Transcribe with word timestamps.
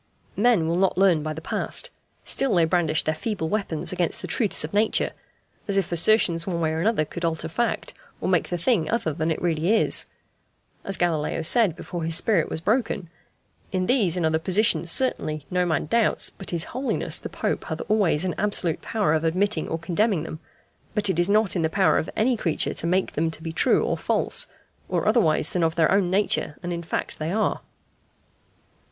Men 0.35 0.67
will 0.67 0.77
not 0.79 0.97
learn 0.97 1.21
by 1.21 1.31
the 1.31 1.41
past; 1.43 1.91
still 2.25 2.55
they 2.55 2.65
brandish 2.65 3.03
their 3.03 3.13
feeble 3.13 3.49
weapons 3.49 3.93
against 3.93 4.19
the 4.23 4.27
truths 4.27 4.63
of 4.63 4.73
Nature, 4.73 5.11
as 5.67 5.77
if 5.77 5.91
assertions 5.91 6.47
one 6.47 6.59
way 6.59 6.71
or 6.71 6.79
another 6.81 7.05
could 7.05 7.23
alter 7.23 7.47
fact, 7.47 7.93
or 8.19 8.27
make 8.27 8.49
the 8.49 8.57
thing 8.57 8.89
other 8.89 9.13
than 9.13 9.29
it 9.29 9.39
really 9.39 9.71
is. 9.75 10.07
As 10.83 10.97
Galileo 10.97 11.43
said 11.43 11.75
before 11.75 12.03
his 12.03 12.15
spirit 12.15 12.49
was 12.49 12.61
broken, 12.61 13.11
"In 13.71 13.85
these 13.85 14.17
and 14.17 14.25
other 14.25 14.39
positions 14.39 14.89
certainly 14.89 15.45
no 15.51 15.67
man 15.67 15.85
doubts 15.85 16.31
but 16.31 16.49
His 16.49 16.63
Holiness 16.73 17.19
the 17.19 17.29
Pope 17.29 17.65
hath 17.65 17.81
always 17.87 18.25
an 18.25 18.33
absolute 18.39 18.81
power 18.81 19.13
of 19.13 19.23
admitting 19.23 19.67
or 19.69 19.77
condemning 19.77 20.23
them; 20.23 20.39
but 20.95 21.11
it 21.11 21.19
is 21.19 21.29
not 21.29 21.55
in 21.55 21.61
the 21.61 21.69
power 21.69 21.99
of 21.99 22.09
any 22.15 22.35
creature 22.35 22.73
to 22.73 22.87
make 22.87 23.11
them 23.13 23.29
to 23.29 23.43
be 23.43 23.53
true 23.53 23.83
or 23.85 23.97
false, 23.99 24.47
or 24.89 25.07
otherwise 25.07 25.51
than 25.53 25.61
of 25.61 25.75
their 25.75 25.91
own 25.91 26.09
nature 26.09 26.57
and 26.63 26.73
in 26.73 26.81
fact 26.81 27.19
they 27.19 27.31
are." 27.31 27.61